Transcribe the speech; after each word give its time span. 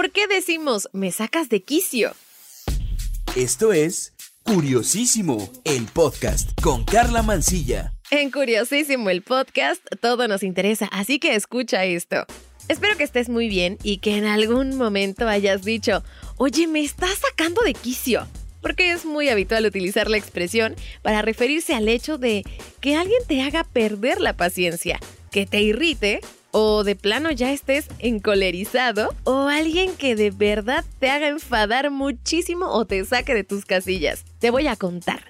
¿Por 0.00 0.12
qué 0.12 0.26
decimos 0.26 0.88
me 0.94 1.12
sacas 1.12 1.50
de 1.50 1.62
quicio? 1.62 2.14
Esto 3.36 3.74
es 3.74 4.14
Curiosísimo, 4.44 5.52
el 5.64 5.84
podcast 5.92 6.58
con 6.62 6.84
Carla 6.84 7.22
Mancilla. 7.22 7.92
En 8.10 8.30
Curiosísimo, 8.30 9.10
el 9.10 9.20
podcast, 9.20 9.84
todo 10.00 10.26
nos 10.26 10.42
interesa, 10.42 10.88
así 10.90 11.18
que 11.18 11.34
escucha 11.34 11.84
esto. 11.84 12.24
Espero 12.68 12.96
que 12.96 13.04
estés 13.04 13.28
muy 13.28 13.50
bien 13.50 13.76
y 13.82 13.98
que 13.98 14.16
en 14.16 14.24
algún 14.24 14.74
momento 14.78 15.28
hayas 15.28 15.64
dicho, 15.64 16.02
oye, 16.38 16.66
me 16.66 16.80
estás 16.80 17.18
sacando 17.18 17.60
de 17.60 17.74
quicio. 17.74 18.26
Porque 18.62 18.92
es 18.92 19.04
muy 19.04 19.28
habitual 19.28 19.66
utilizar 19.66 20.08
la 20.08 20.16
expresión 20.16 20.76
para 21.02 21.20
referirse 21.20 21.74
al 21.74 21.88
hecho 21.88 22.16
de 22.16 22.42
que 22.80 22.96
alguien 22.96 23.20
te 23.28 23.42
haga 23.42 23.64
perder 23.64 24.22
la 24.22 24.34
paciencia, 24.34 24.98
que 25.30 25.44
te 25.44 25.60
irrite 25.60 26.22
o 26.52 26.84
de 26.84 26.96
plano 26.96 27.30
ya 27.30 27.52
estés 27.52 27.88
encolerizado 27.98 29.14
o 29.24 29.48
alguien 29.48 29.94
que 29.96 30.14
de 30.16 30.30
verdad 30.30 30.84
te 30.98 31.10
haga 31.10 31.28
enfadar 31.28 31.90
muchísimo 31.90 32.66
o 32.66 32.84
te 32.84 33.04
saque 33.04 33.34
de 33.34 33.44
tus 33.44 33.64
casillas. 33.64 34.24
Te 34.38 34.50
voy 34.50 34.66
a 34.66 34.76
contar. 34.76 35.24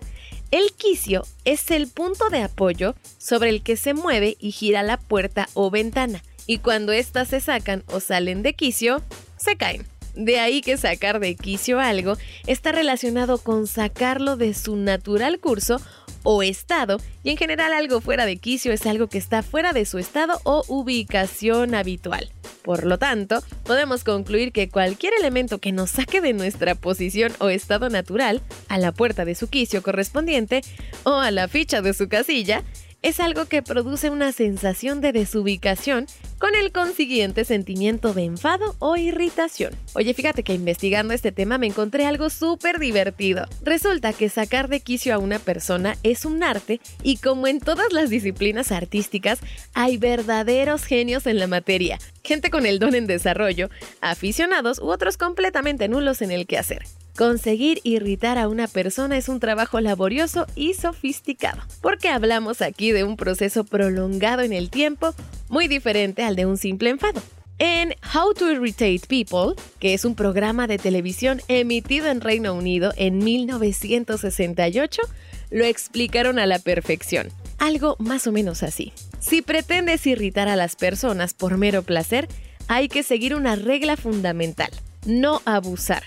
El 0.51 0.73
quicio 0.73 1.23
es 1.45 1.70
el 1.70 1.87
punto 1.87 2.28
de 2.28 2.42
apoyo 2.42 2.95
sobre 3.19 3.51
el 3.51 3.62
que 3.62 3.77
se 3.77 3.95
mueve 3.95 4.37
y 4.41 4.51
gira 4.51 4.83
la 4.83 4.98
puerta 4.98 5.48
o 5.55 5.70
ventana 5.70 6.23
y 6.47 6.59
cuando 6.59 6.91
éstas 6.91 7.28
se 7.28 7.41
sacan 7.41 7.84
o 7.87 8.00
salen 8.00 8.42
de 8.42 8.55
quicio, 8.55 9.02
se 9.37 9.56
caen. 9.56 9.87
De 10.16 10.41
ahí 10.41 10.61
que 10.61 10.77
sacar 10.77 11.20
de 11.20 11.37
quicio 11.37 11.78
algo 11.78 12.14
está 12.47 12.73
relacionado 12.73 13.39
con 13.39 13.69
sacarlo 13.69 14.37
de 14.37 14.55
su 14.55 14.75
natural 14.75 15.39
curso 15.39 15.80
o 16.23 16.42
estado 16.42 16.98
y 17.23 17.30
en 17.30 17.37
general 17.37 17.73
algo 17.73 18.01
fuera 18.01 18.27
de 18.27 18.37
quicio 18.37 18.73
es 18.73 18.87
algo 18.87 19.09
que 19.09 19.19
está 19.19 19.42
fuera 19.42 19.73
de 19.73 19.84
su 19.84 19.98
estado 19.98 20.41
o 20.45 20.65
ubicación 20.69 21.74
habitual. 21.74 22.30
Por 22.62 22.84
lo 22.84 22.98
tanto, 22.98 23.42
podemos 23.65 24.05
concluir 24.05 24.52
que 24.52 24.69
cualquier 24.69 25.14
elemento 25.19 25.59
que 25.59 25.73
nos 25.73 25.91
saque 25.91 26.20
de 26.20 26.33
nuestra 26.33 26.75
posición 26.75 27.33
o 27.38 27.48
estado 27.48 27.89
natural, 27.89 28.42
a 28.69 28.78
la 28.78 28.92
puerta 28.92 29.25
de 29.25 29.34
su 29.34 29.48
quicio 29.48 29.83
correspondiente 29.83 30.61
o 31.05 31.14
a 31.14 31.31
la 31.31 31.48
ficha 31.48 31.81
de 31.81 31.94
su 31.94 32.09
casilla, 32.09 32.62
es 33.03 33.20
algo 33.20 33.47
que 33.47 33.62
produce 33.62 34.11
una 34.11 34.33
sensación 34.33 35.01
de 35.01 35.12
desubicación 35.12 36.06
con 36.39 36.55
el 36.55 36.73
consiguiente 36.73 37.45
sentimiento 37.45 38.15
de 38.15 38.25
enfado 38.25 38.77
o 38.79 38.97
irritación. 38.97 39.75
Oye, 39.95 40.15
fíjate 40.15 40.43
que 40.43 40.55
investigando 40.55 41.15
este 41.15 41.33
tema 41.33 41.59
me 41.59 41.67
encontré 41.67 42.06
algo 42.06 42.31
súper 42.31 42.78
divertido. 42.78 43.47
Resulta 43.62 44.12
que 44.12 44.28
sacar 44.28 44.69
de 44.69 44.81
quicio 44.81 45.15
a 45.15 45.19
una 45.19 45.39
persona 45.39 45.97
es 46.03 46.25
un 46.25 46.43
arte 46.43 46.81
y 47.03 47.17
como 47.17 47.47
en 47.47 47.61
todas 47.61 47.93
las 47.93 48.11
disciplinas 48.11 48.73
artísticas, 48.73 49.41
hay 49.75 49.97
verdaderos 49.97 50.84
genios 50.84 51.27
en 51.27 51.39
la 51.39 51.47
materia, 51.47 51.98
gente 52.23 52.51
con 52.51 52.67
el 52.67 52.78
don 52.78 52.95
en 52.95 53.06
desarrollo, 53.06 53.71
aficionados 54.01 54.78
u 54.78 54.91
otros 54.91 55.17
completamente 55.17 55.89
nulos 55.89 56.23
en 56.23 56.31
el 56.31 56.47
quehacer. 56.47 56.84
Conseguir 57.16 57.80
irritar 57.84 58.39
a 58.39 58.48
una 58.48 58.66
persona 58.66 59.16
es 59.19 59.28
un 59.28 59.41
trabajo 59.41 59.80
laborioso 59.80 60.47
y 60.55 60.75
sofisticado, 60.75 61.62
porque 61.83 62.08
hablamos 62.08 62.62
aquí 62.62 62.92
de 62.92 63.05
un 63.05 63.16
proceso 63.16 63.64
prolongado 63.64 64.42
en 64.42 64.53
el 64.53 64.70
tiempo, 64.70 65.14
muy 65.48 65.69
diferente 65.69 66.22
al 66.22 66.36
de 66.36 66.47
un 66.47 66.56
simple 66.56 66.91
enfado. 66.91 67.22
En 67.58 67.94
How 68.14 68.33
to 68.33 68.50
Irritate 68.50 69.03
People, 69.06 69.62
que 69.81 69.92
es 69.92 70.06
un 70.06 70.14
programa 70.14 70.66
de 70.66 70.78
televisión 70.78 71.42
emitido 71.48 72.06
en 72.06 72.22
Reino 72.22 72.55
Unido 72.55 72.94
en 72.97 73.19
1968, 73.19 75.03
lo 75.50 75.64
explicaron 75.66 76.38
a 76.38 76.47
la 76.47 76.58
perfección. 76.58 77.28
Algo 77.58 77.97
más 77.98 78.27
o 78.27 78.33
menos 78.33 78.62
así. 78.62 78.94
Si 79.19 79.42
pretendes 79.42 80.06
irritar 80.06 80.48
a 80.48 80.56
las 80.56 80.75
personas 80.75 81.34
por 81.34 81.58
mero 81.58 81.83
placer, 81.83 82.28
hay 82.66 82.88
que 82.88 83.03
seguir 83.03 83.34
una 83.34 83.56
regla 83.56 83.98
fundamental, 83.98 84.70
no 85.05 85.42
abusar. 85.44 86.05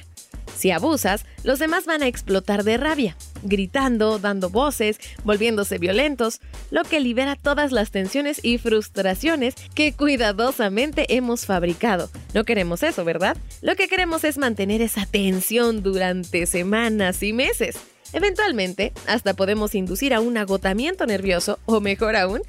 Si 0.55 0.71
abusas, 0.71 1.25
los 1.43 1.59
demás 1.59 1.85
van 1.85 2.03
a 2.03 2.07
explotar 2.07 2.63
de 2.63 2.77
rabia, 2.77 3.17
gritando, 3.43 4.19
dando 4.19 4.49
voces, 4.49 4.99
volviéndose 5.23 5.77
violentos, 5.77 6.39
lo 6.71 6.83
que 6.83 6.99
libera 6.99 7.35
todas 7.35 7.71
las 7.71 7.91
tensiones 7.91 8.39
y 8.43 8.57
frustraciones 8.57 9.55
que 9.75 9.93
cuidadosamente 9.93 11.15
hemos 11.15 11.45
fabricado. 11.45 12.09
No 12.33 12.43
queremos 12.43 12.83
eso, 12.83 13.03
¿verdad? 13.03 13.37
Lo 13.61 13.75
que 13.75 13.87
queremos 13.87 14.23
es 14.23 14.37
mantener 14.37 14.81
esa 14.81 15.05
tensión 15.05 15.83
durante 15.83 16.45
semanas 16.45 17.23
y 17.23 17.33
meses. 17.33 17.77
Eventualmente, 18.13 18.93
hasta 19.07 19.33
podemos 19.33 19.73
inducir 19.73 20.13
a 20.13 20.21
un 20.21 20.37
agotamiento 20.37 21.05
nervioso, 21.05 21.59
o 21.65 21.81
mejor 21.81 22.15
aún, 22.15 22.41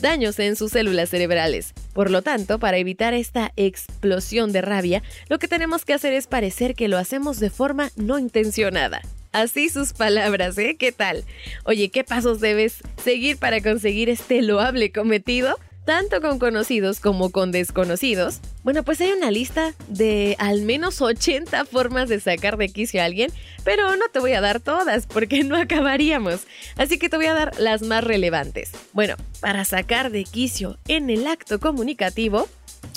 daños 0.00 0.38
en 0.38 0.54
sus 0.56 0.72
células 0.72 1.10
cerebrales. 1.10 1.74
Por 1.98 2.12
lo 2.12 2.22
tanto, 2.22 2.60
para 2.60 2.76
evitar 2.76 3.12
esta 3.12 3.50
explosión 3.56 4.52
de 4.52 4.62
rabia, 4.62 5.02
lo 5.28 5.40
que 5.40 5.48
tenemos 5.48 5.84
que 5.84 5.94
hacer 5.94 6.12
es 6.12 6.28
parecer 6.28 6.76
que 6.76 6.86
lo 6.86 6.96
hacemos 6.96 7.40
de 7.40 7.50
forma 7.50 7.90
no 7.96 8.20
intencionada. 8.20 9.02
Así 9.32 9.68
sus 9.68 9.94
palabras, 9.94 10.56
¿eh? 10.58 10.76
¿Qué 10.78 10.92
tal? 10.92 11.24
Oye, 11.64 11.88
¿qué 11.88 12.04
pasos 12.04 12.38
debes 12.38 12.84
seguir 13.02 13.36
para 13.36 13.60
conseguir 13.60 14.10
este 14.10 14.42
loable 14.42 14.92
cometido? 14.92 15.58
Tanto 15.88 16.20
con 16.20 16.38
conocidos 16.38 17.00
como 17.00 17.30
con 17.30 17.50
desconocidos? 17.50 18.40
Bueno, 18.62 18.82
pues 18.82 19.00
hay 19.00 19.12
una 19.12 19.30
lista 19.30 19.72
de 19.88 20.36
al 20.38 20.60
menos 20.60 21.00
80 21.00 21.64
formas 21.64 22.10
de 22.10 22.20
sacar 22.20 22.58
de 22.58 22.68
quicio 22.68 23.00
a 23.00 23.06
alguien, 23.06 23.32
pero 23.64 23.96
no 23.96 24.04
te 24.12 24.18
voy 24.18 24.34
a 24.34 24.42
dar 24.42 24.60
todas 24.60 25.06
porque 25.06 25.44
no 25.44 25.56
acabaríamos. 25.56 26.42
Así 26.76 26.98
que 26.98 27.08
te 27.08 27.16
voy 27.16 27.24
a 27.24 27.32
dar 27.32 27.58
las 27.58 27.80
más 27.80 28.04
relevantes. 28.04 28.72
Bueno, 28.92 29.16
para 29.40 29.64
sacar 29.64 30.10
de 30.10 30.24
quicio 30.24 30.76
en 30.88 31.08
el 31.08 31.26
acto 31.26 31.58
comunicativo, 31.58 32.50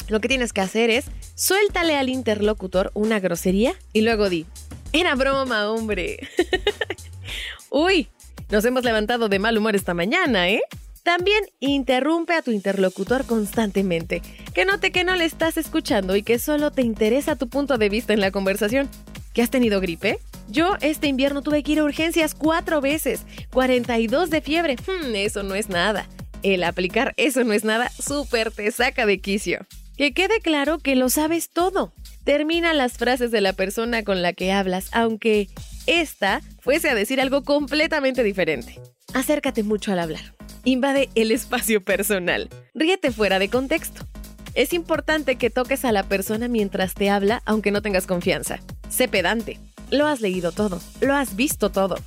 lo 0.10 0.20
que 0.20 0.28
tienes 0.28 0.52
que 0.52 0.60
hacer 0.60 0.90
es 0.90 1.06
suéltale 1.34 1.96
al 1.96 2.10
interlocutor 2.10 2.92
una 2.94 3.22
grosería 3.22 3.74
y 3.94 4.02
luego 4.02 4.30
di, 4.30 4.46
era 4.92 5.16
broma, 5.16 5.72
hombre. 5.72 6.28
Uy, 7.70 8.10
nos 8.50 8.66
hemos 8.66 8.84
levantado 8.84 9.30
de 9.30 9.40
mal 9.40 9.58
humor 9.58 9.78
esta 9.78 9.94
mañana, 9.94 10.50
¿eh? 10.50 10.62
También 11.04 11.44
interrumpe 11.60 12.34
a 12.34 12.44
tu 12.44 12.52
interlocutor 12.52 13.26
constantemente, 13.26 14.22
que 14.54 14.66
note 14.66 14.92
que 14.92 15.04
no 15.04 15.16
le 15.16 15.26
estás 15.26 15.58
escuchando 15.58 16.16
y 16.16 16.22
que 16.22 16.38
solo 16.38 16.72
te 16.72 16.84
interesa 16.84 17.36
tu 17.36 17.50
punto 17.50 17.78
de 17.78 17.90
vista 17.90 18.14
en 18.14 18.22
la 18.22 18.32
conversación. 18.32 18.88
¿Que 19.34 19.42
has 19.42 19.50
tenido 19.50 19.82
gripe? 19.82 20.20
Yo 20.50 20.76
este 20.82 21.08
invierno 21.08 21.42
tuve 21.42 21.64
que 21.64 21.72
ir 21.72 21.80
a 21.80 21.84
urgencias 21.84 22.36
cuatro 22.36 22.82
veces, 22.82 23.22
42 23.52 24.30
de 24.30 24.42
fiebre. 24.42 24.76
Hmm, 24.76 25.16
eso 25.16 25.42
no 25.42 25.56
es 25.56 25.70
nada. 25.70 26.08
El 26.44 26.64
aplicar 26.64 27.14
eso 27.18 27.44
no 27.44 27.54
es 27.54 27.64
nada, 27.64 27.90
súper 27.90 28.52
te 28.52 28.70
saca 28.72 29.06
de 29.06 29.20
quicio. 29.20 29.66
Que 29.98 30.14
quede 30.14 30.40
claro 30.40 30.80
que 30.80 30.96
lo 30.96 31.10
sabes 31.10 31.50
todo. 31.50 31.94
Termina 32.26 32.74
las 32.74 32.94
frases 32.94 33.32
de 33.32 33.42
la 33.42 33.54
persona 33.54 34.04
con 34.04 34.22
la 34.22 34.34
que 34.34 34.52
hablas, 34.52 34.90
aunque 34.92 35.48
esta 35.88 36.42
fuese 36.60 36.90
a 36.90 36.96
decir 36.96 37.20
algo 37.22 37.44
completamente 37.44 38.22
diferente. 38.22 38.80
Acércate 39.14 39.64
mucho 39.64 39.92
al 39.92 40.00
hablar 40.00 40.41
invade 40.64 41.10
el 41.16 41.32
espacio 41.32 41.84
personal. 41.84 42.50
Ríete 42.74 43.12
fuera 43.12 43.40
de 43.40 43.50
contexto. 43.50 44.06
Es 44.54 44.74
importante 44.74 45.38
que 45.38 45.50
toques 45.50 45.86
a 45.86 45.92
la 45.92 46.04
persona 46.04 46.48
mientras 46.48 46.94
te 46.94 47.10
habla, 47.10 47.42
aunque 47.46 47.72
no 47.72 47.82
tengas 47.82 48.06
confianza. 48.06 48.60
Sé 48.90 49.08
pedante. 49.08 49.60
Lo 49.90 50.08
has 50.08 50.22
leído 50.22 50.52
todo. 50.52 50.82
Lo 51.00 51.16
has 51.16 51.36
visto 51.36 51.72
todo. 51.72 51.98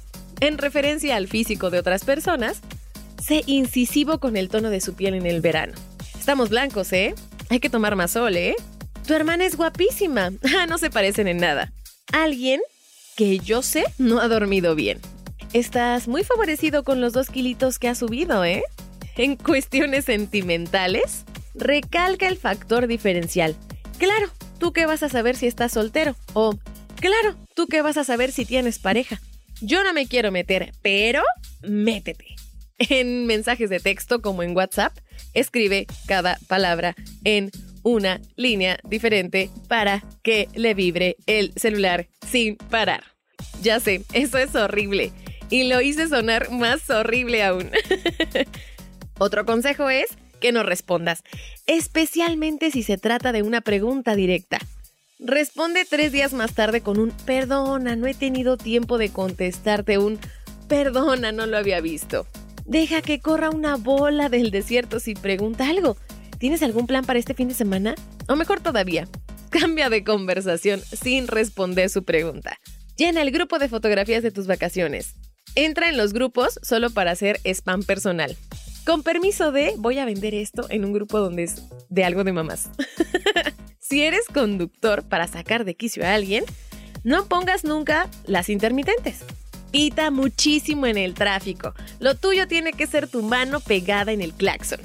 En 0.41 0.59
referencia 0.59 1.17
al 1.17 1.29
físico 1.29 1.71
de 1.71 1.79
otras 1.79 2.05
personas, 2.05 2.61
sé 3.23 3.43
incisivo 3.47 4.19
con 4.21 4.37
el 4.37 4.49
tono 4.49 4.71
de 4.71 4.81
su 4.81 4.95
piel 4.95 5.15
en 5.15 5.27
el 5.27 5.41
verano. 5.41 5.75
Estamos 6.19 6.51
blancos, 6.51 6.93
¿eh? 6.93 7.15
Hay 7.49 7.61
que 7.61 7.71
tomar 7.71 7.97
más 7.97 8.13
sol, 8.13 8.37
¿eh? 8.37 8.55
Tu 9.07 9.15
hermana 9.15 9.45
es 9.45 9.57
guapísima. 9.57 10.31
Ah, 10.59 10.67
no 10.67 10.79
se 10.79 10.91
parecen 10.91 11.29
en 11.29 11.39
nada. 11.39 11.73
Alguien 12.13 12.61
que 13.17 13.39
yo 13.39 13.63
sé 13.63 13.85
no 13.99 14.21
ha 14.21 14.29
dormido 14.29 14.75
bien. 14.75 15.01
Estás 15.55 16.09
muy 16.09 16.25
favorecido 16.25 16.83
con 16.83 17.01
los 17.01 17.13
dos 17.13 17.31
kilitos 17.31 17.79
que 17.79 17.87
has 17.87 17.99
subido, 17.99 18.45
¿eh? 18.45 18.65
En 19.17 19.37
cuestiones 19.37 20.07
sentimentales, 20.07 21.25
recalca 21.55 22.27
el 22.27 22.37
factor 22.37 22.89
diferencial. 22.89 23.55
Claro, 23.99 24.27
¿tú 24.59 24.73
qué 24.73 24.85
vas 24.85 25.05
a 25.05 25.09
saber 25.09 25.37
si 25.37 25.47
estás 25.47 25.71
soltero? 25.71 26.17
O, 26.33 26.59
claro, 26.97 27.37
¿tú 27.55 27.69
qué 27.69 27.83
vas 27.83 27.97
a 27.97 28.03
saber 28.03 28.33
si 28.33 28.45
tienes 28.45 28.81
pareja? 28.81 29.21
Yo 29.61 29.85
no 29.85 29.95
me 29.95 30.09
quiero 30.09 30.33
meter, 30.33 30.73
pero 30.83 31.23
métete. 31.63 32.35
En 32.79 33.27
mensajes 33.27 33.71
de 33.71 33.79
texto 33.79 34.21
como 34.21 34.43
en 34.43 34.57
WhatsApp, 34.57 34.99
escribe 35.35 35.87
cada 36.09 36.37
palabra 36.49 36.97
en 37.23 37.53
una 37.85 38.21
línea 38.35 38.81
diferente 38.83 39.51
para 39.69 40.03
que 40.25 40.49
le 40.55 40.75
vibre 40.75 41.15
el 41.29 41.53
celular 41.55 42.09
sin 42.27 42.57
parar. 42.57 43.05
Ya 43.63 43.79
sé, 43.79 44.03
eso 44.15 44.39
es 44.39 44.57
horrible 44.57 45.13
y 45.51 45.65
lo 45.65 45.81
hice 45.81 46.09
sonar 46.09 46.51
más 46.51 46.89
horrible 46.91 47.43
aún. 47.45 47.71
Otro 49.19 49.45
consejo 49.45 49.91
es 49.91 50.07
que 50.41 50.53
no 50.53 50.63
respondas, 50.63 51.23
especialmente 51.67 52.71
si 52.71 52.83
se 52.83 52.99
trata 52.99 53.33
de 53.33 53.43
una 53.43 53.61
pregunta 53.61 54.15
directa. 54.15 54.59
Responde 55.19 55.87
tres 55.89 56.13
días 56.13 56.33
más 56.33 56.55
tarde 56.55 56.81
con 56.81 56.99
un 56.99 57.11
perdona, 57.11 57.97
no 57.97 58.07
he 58.07 58.15
tenido 58.15 58.57
tiempo 58.57 58.99
de 58.99 59.11
contestarte 59.11 59.99
un 59.99 60.19
perdona, 60.69 61.33
no 61.33 61.47
lo 61.47 61.57
había 61.57 61.81
visto. 61.81 62.27
Deja 62.67 63.03
que 63.03 63.21
corra 63.21 63.51
una 63.51 63.77
bola 63.77 64.29
del 64.29 64.51
desierto 64.51 65.01
si 65.01 65.15
pregunta 65.15 65.69
algo. 65.69 65.97
¿Tienes 66.39 66.63
algún 66.63 66.87
plan 66.87 67.05
para 67.05 67.19
este 67.19 67.35
fin 67.35 67.49
de 67.49 67.55
semana? 67.55 67.95
O 68.29 68.37
mejor 68.37 68.61
todavía, 68.61 69.07
Cambia 69.55 69.89
de 69.89 70.03
conversación 70.03 70.81
sin 70.81 71.29
responder 71.29 71.89
su 71.89 72.03
pregunta. 72.03 72.59
Llena 72.97 73.23
el 73.23 73.31
grupo 73.31 73.61
de 73.61 73.69
fotografías 73.69 74.25
de 74.25 74.33
tus 74.33 74.49
vacaciones. 74.49 75.15
Entra 75.57 75.89
en 75.89 75.97
los 75.97 76.13
grupos 76.13 76.59
solo 76.63 76.91
para 76.91 77.13
hacer 77.13 77.41
spam 77.45 77.85
personal. 77.85 78.37
Con 78.85 79.05
permiso 79.05 79.53
de, 79.53 79.75
voy 79.77 79.99
a 79.99 80.05
vender 80.05 80.35
esto 80.35 80.67
en 80.69 80.85
un 80.85 80.93
grupo 80.93 81.21
donde 81.21 81.45
es 81.45 81.63
de 81.89 82.05
algo 82.05 82.25
de 82.25 82.33
mamás. 82.33 82.71
si 83.79 84.03
eres 84.03 84.27
conductor 84.27 85.05
para 85.09 85.29
sacar 85.29 85.65
de 85.65 85.77
quicio 85.77 86.05
a 86.05 86.15
alguien, 86.15 86.45
no 87.05 87.27
pongas 87.27 87.65
nunca 87.65 88.11
las 88.27 88.49
intermitentes. 88.49 89.21
Pita 89.71 90.11
muchísimo 90.11 90.87
en 90.87 90.99
el 90.99 91.15
tráfico. 91.15 91.73
Lo 92.01 92.17
tuyo 92.17 92.49
tiene 92.49 92.73
que 92.73 92.89
ser 92.89 93.07
tu 93.07 93.23
mano 93.23 93.61
pegada 93.61 94.11
en 94.11 94.23
el 94.23 94.33
claxon. 94.33 94.81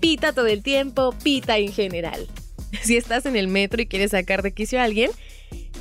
Pita 0.00 0.32
todo 0.32 0.46
el 0.46 0.64
tiempo, 0.64 1.14
pita 1.22 1.58
en 1.58 1.72
general. 1.72 2.26
Si 2.82 2.98
estás 2.98 3.24
en 3.24 3.34
el 3.34 3.48
metro 3.48 3.80
y 3.80 3.86
quieres 3.86 4.10
sacar 4.10 4.42
de 4.42 4.52
quicio 4.52 4.78
a 4.78 4.84
alguien, 4.84 5.10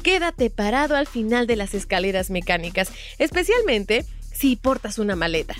quédate 0.03 0.49
parado 0.49 0.95
al 0.95 1.05
final 1.05 1.45
de 1.45 1.57
las 1.57 1.73
escaleras 1.73 2.29
mecánicas, 2.29 2.93
especialmente 3.17 4.05
si 4.37 4.55
portas 4.55 4.99
una 4.99 5.15
maleta. 5.15 5.55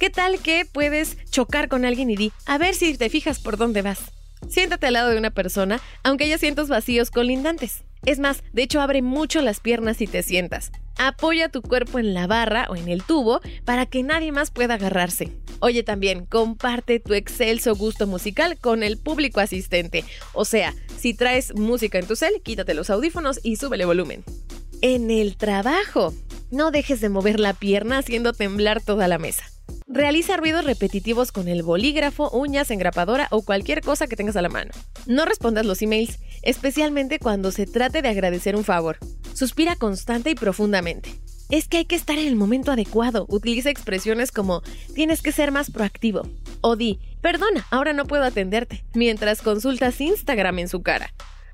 ¿Qué 0.00 0.10
tal 0.10 0.40
que 0.40 0.66
puedes 0.70 1.16
chocar 1.30 1.68
con 1.68 1.84
alguien 1.84 2.10
y 2.10 2.16
di, 2.16 2.32
a 2.44 2.58
ver 2.58 2.74
si 2.74 2.96
te 2.96 3.08
fijas 3.08 3.38
por 3.38 3.56
dónde 3.56 3.82
vas? 3.82 4.00
Siéntate 4.48 4.86
al 4.86 4.94
lado 4.94 5.10
de 5.10 5.18
una 5.18 5.30
persona, 5.30 5.80
aunque 6.02 6.24
haya 6.24 6.34
asientos 6.34 6.68
vacíos 6.68 7.10
colindantes. 7.10 7.84
Es 8.04 8.18
más, 8.18 8.42
de 8.52 8.62
hecho 8.62 8.80
abre 8.80 9.00
mucho 9.00 9.40
las 9.42 9.60
piernas 9.60 9.96
si 9.96 10.06
te 10.06 10.22
sientas. 10.22 10.72
Apoya 10.98 11.50
tu 11.50 11.62
cuerpo 11.62 11.98
en 11.98 12.14
la 12.14 12.26
barra 12.26 12.66
o 12.68 12.76
en 12.76 12.88
el 12.88 13.02
tubo 13.02 13.40
para 13.64 13.86
que 13.86 14.02
nadie 14.02 14.32
más 14.32 14.50
pueda 14.50 14.74
agarrarse. 14.74 15.32
Oye 15.60 15.82
también, 15.82 16.26
comparte 16.26 17.00
tu 17.00 17.14
excelso 17.14 17.74
gusto 17.74 18.06
musical 18.06 18.58
con 18.58 18.82
el 18.82 18.98
público 18.98 19.40
asistente. 19.40 20.04
O 20.34 20.44
sea, 20.44 20.74
si 20.98 21.14
traes 21.14 21.54
música 21.54 21.98
en 21.98 22.06
tu 22.06 22.16
cel, 22.16 22.42
quítate 22.42 22.74
los 22.74 22.90
audífonos 22.90 23.40
y 23.42 23.56
súbele 23.56 23.84
volumen. 23.84 24.24
En 24.82 25.10
el 25.10 25.36
trabajo, 25.36 26.12
no 26.50 26.70
dejes 26.70 27.00
de 27.00 27.08
mover 27.08 27.40
la 27.40 27.52
pierna 27.54 27.98
haciendo 27.98 28.32
temblar 28.32 28.82
toda 28.82 29.08
la 29.08 29.18
mesa. 29.18 29.44
Realiza 29.88 30.36
ruidos 30.36 30.64
repetitivos 30.64 31.32
con 31.32 31.48
el 31.48 31.62
bolígrafo, 31.62 32.30
uñas, 32.30 32.70
engrapadora 32.70 33.28
o 33.30 33.42
cualquier 33.42 33.80
cosa 33.80 34.06
que 34.06 34.16
tengas 34.16 34.36
a 34.36 34.42
la 34.42 34.48
mano. 34.48 34.72
No 35.06 35.24
respondas 35.24 35.66
los 35.66 35.82
emails, 35.82 36.18
especialmente 36.42 37.18
cuando 37.18 37.50
se 37.50 37.66
trate 37.66 38.02
de 38.02 38.08
agradecer 38.08 38.56
un 38.56 38.64
favor. 38.64 38.98
Suspira 39.34 39.76
constante 39.76 40.30
y 40.30 40.34
profundamente. 40.34 41.14
Es 41.50 41.68
que 41.68 41.78
hay 41.78 41.84
que 41.84 41.94
estar 41.94 42.18
en 42.18 42.26
el 42.26 42.36
momento 42.36 42.72
adecuado. 42.72 43.26
Utiliza 43.28 43.70
expresiones 43.70 44.32
como 44.32 44.62
tienes 44.94 45.22
que 45.22 45.30
ser 45.30 45.52
más 45.52 45.70
proactivo. 45.70 46.28
O 46.60 46.74
di, 46.74 46.98
perdona, 47.20 47.66
ahora 47.70 47.92
no 47.92 48.06
puedo 48.06 48.24
atenderte, 48.24 48.84
mientras 48.94 49.42
consultas 49.42 50.00
Instagram 50.00 50.58
en 50.58 50.68
su 50.68 50.82
cara. 50.82 51.12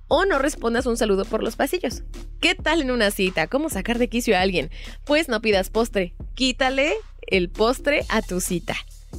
O 0.09 0.25
no 0.25 0.39
respondas 0.39 0.87
un 0.87 0.97
saludo 0.97 1.25
por 1.25 1.43
los 1.43 1.57
pasillos. 1.57 2.03
¿Qué 2.41 2.55
tal 2.55 2.83
en 2.83 2.91
una 2.91 3.11
cita? 3.11 3.47
¿Cómo 3.47 3.71
sacar 3.71 3.99
de 3.99 4.09
quicio 4.09 4.37
a 4.37 4.41
alguien? 4.41 4.71
Pues 5.05 5.29
no 5.29 5.41
pidas 5.41 5.71
postre. 5.71 6.15
Quítale 6.35 6.95
el 7.27 7.49
postre 7.51 8.05
a 8.09 8.23
tu 8.23 8.41
cita. 8.41 8.77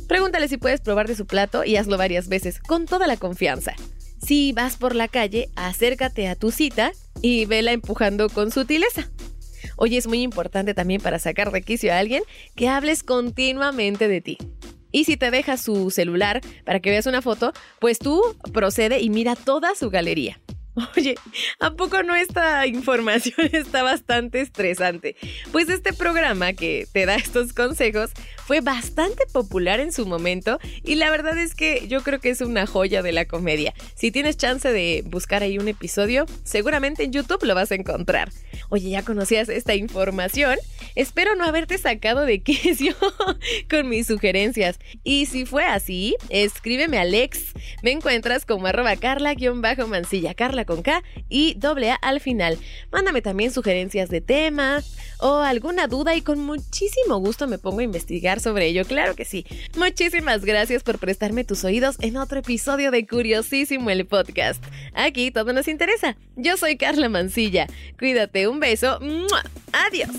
Pregúntale 0.08 0.48
si 0.48 0.58
puedes 0.58 0.82
probar 0.82 1.08
de 1.08 1.16
su 1.16 1.26
plato 1.26 1.64
y 1.64 1.78
hazlo 1.78 1.98
varias 1.98 2.28
veces, 2.28 2.60
con 2.60 2.86
toda 2.86 3.08
la 3.08 3.18
confianza. 3.18 3.74
Si 4.22 4.54
vas 4.54 4.78
por 4.78 4.96
la 4.96 5.08
calle, 5.08 5.50
acércate 5.56 6.28
a 6.28 6.36
tu 6.36 6.52
cita 6.52 6.92
y 7.22 7.46
vela 7.46 7.72
empujando 7.72 8.30
con 8.30 8.52
sutileza. 8.52 9.10
Oye, 9.76 9.98
es 9.98 10.08
muy 10.08 10.22
importante 10.22 10.74
también 10.74 11.02
para 11.02 11.20
sacar 11.20 11.52
de 11.52 11.62
quicio 11.62 11.94
a 11.94 12.00
alguien 12.00 12.24
que 12.56 12.70
hables 12.70 13.04
continuamente 13.04 14.08
de 14.08 14.22
ti. 14.22 14.38
Y 14.92 15.06
si 15.06 15.18
te 15.18 15.32
dejas 15.32 15.62
su 15.62 15.90
celular 15.90 16.42
para 16.66 16.80
que 16.80 16.92
veas 16.92 17.08
una 17.08 17.22
foto, 17.22 17.52
pues 17.80 17.98
tú 17.98 18.22
procede 18.54 19.02
y 19.02 19.10
mira 19.10 19.36
toda 19.36 19.74
su 19.76 19.90
galería. 19.90 20.40
Oye, 20.98 21.16
¿a 21.60 21.72
poco 21.72 22.04
no 22.04 22.16
esta 22.16 22.66
información 22.68 23.36
está 23.54 23.84
bastante 23.84 24.42
estresante? 24.42 25.16
Pues 25.52 25.70
este 25.70 25.94
programa 25.94 26.54
que 26.54 26.88
te 26.92 27.06
da 27.06 27.16
estos 27.16 27.54
consejos 27.54 28.12
fue 28.46 28.62
bastante 28.62 29.26
popular 29.32 29.80
en 29.80 29.92
su 29.94 30.06
momento 30.06 30.60
y 30.84 30.96
la 30.96 31.10
verdad 31.10 31.38
es 31.38 31.56
que 31.56 31.88
yo 31.88 32.02
creo 32.02 32.20
que 32.20 32.30
es 32.30 32.42
una 32.42 32.68
joya 32.68 33.02
de 33.02 33.12
la 33.12 33.26
comedia. 33.26 33.74
Si 33.96 34.12
tienes 34.12 34.38
chance 34.38 34.72
de 34.72 35.04
buscar 35.06 35.44
ahí 35.44 35.58
un 35.58 35.68
episodio, 35.68 36.26
seguramente 36.44 37.04
en 37.04 37.12
YouTube 37.12 37.44
lo 37.44 37.56
vas 37.56 37.72
a 37.72 37.76
encontrar. 37.76 38.32
Oye, 38.70 38.90
¿ya 38.90 39.04
conocías 39.04 39.50
esta 39.50 39.76
información? 39.76 40.58
Espero 40.96 41.36
no 41.36 41.46
haberte 41.46 41.78
sacado 41.78 42.22
de 42.22 42.42
queso 42.44 42.96
con 43.70 43.90
mis 43.90 44.08
sugerencias. 44.08 44.80
Y 45.04 45.26
si 45.28 45.46
fue 45.46 45.66
así, 45.66 46.16
escríbeme 46.30 46.98
a 46.98 47.06
Lex. 47.06 47.54
Me 47.82 47.92
encuentras 47.92 48.46
como 48.46 48.68
arroba 48.68 48.96
carla-mancilla, 48.96 50.34
carla 50.34 50.66
con 50.66 50.82
K 50.82 51.04
y 51.30 51.56
doble 51.56 51.92
A 51.92 51.96
al 51.96 52.20
final. 52.20 52.58
Mándame 52.92 53.22
también 53.22 53.52
sugerencias 53.52 54.10
de 54.10 54.22
temas 54.22 54.96
o 55.20 55.38
alguna 55.38 55.88
duda 55.88 56.16
y 56.16 56.22
con 56.22 56.40
muchísimo 56.40 57.18
gusto 57.18 57.48
me 57.48 57.58
pongo 57.58 57.80
a 57.80 57.84
investigar 57.84 58.33
sobre 58.40 58.68
ello. 58.68 58.86
Claro 58.86 59.16
que 59.16 59.26
sí. 59.26 59.46
Muchísimas 59.78 60.46
gracias 60.46 60.84
por 60.84 61.00
prestarme 61.00 61.44
tus 61.44 61.64
oídos 61.64 61.98
en 62.02 62.18
otro 62.18 62.40
episodio 62.40 62.92
de 62.92 63.06
Curiosísimo 63.06 63.90
el 63.90 64.06
podcast. 64.06 64.64
Aquí 64.94 65.32
todo 65.32 65.54
nos 65.54 65.68
interesa. 65.68 66.18
Yo 66.36 66.58
soy 66.58 66.78
Carla 66.78 67.10
Mancilla. 67.10 67.68
Cuídate, 67.98 68.48
un 68.48 68.60
beso. 68.60 69.00
Adiós. 69.72 70.10